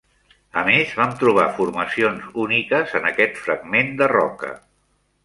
[0.59, 4.51] A més, vam trobar formacions úniques en aquest fragment de roca.